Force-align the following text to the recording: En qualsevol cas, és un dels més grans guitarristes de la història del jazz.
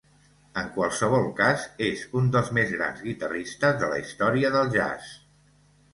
En 0.59 0.69
qualsevol 0.77 1.27
cas, 1.41 1.67
és 1.89 2.01
un 2.21 2.31
dels 2.37 2.49
més 2.59 2.73
grans 2.79 3.03
guitarristes 3.11 3.79
de 3.85 3.91
la 3.93 4.03
història 4.05 4.55
del 4.57 4.77
jazz. 4.79 5.17